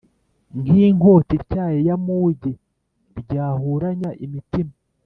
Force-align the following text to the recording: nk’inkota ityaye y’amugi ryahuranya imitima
nk’inkota 0.61 1.31
ityaye 1.39 1.79
y’amugi 1.87 2.51
ryahuranya 3.19 4.09
imitima 4.25 4.73